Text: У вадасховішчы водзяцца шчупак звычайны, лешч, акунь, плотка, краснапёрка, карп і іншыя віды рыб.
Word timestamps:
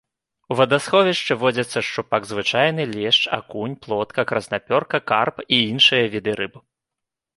У 0.53 0.55
вадасховішчы 0.59 1.33
водзяцца 1.41 1.83
шчупак 1.89 2.25
звычайны, 2.31 2.87
лешч, 2.95 3.21
акунь, 3.39 3.75
плотка, 3.83 4.21
краснапёрка, 4.33 4.97
карп 5.13 5.35
і 5.53 5.65
іншыя 5.71 6.05
віды 6.15 6.31
рыб. 6.41 6.53